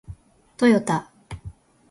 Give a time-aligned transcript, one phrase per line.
[0.57, 1.11] トヨタ